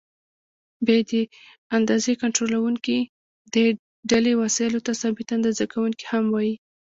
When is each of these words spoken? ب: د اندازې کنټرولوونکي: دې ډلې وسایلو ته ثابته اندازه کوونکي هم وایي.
ب: 0.85 0.87
د 1.09 1.11
اندازې 1.77 2.11
کنټرولوونکي: 2.21 2.97
دې 3.53 3.65
ډلې 4.11 4.33
وسایلو 4.41 4.79
ته 4.85 4.91
ثابته 5.01 5.31
اندازه 5.37 5.63
کوونکي 5.73 6.05
هم 6.11 6.25
وایي. 6.33 6.55